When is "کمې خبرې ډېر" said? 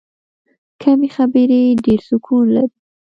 0.81-1.99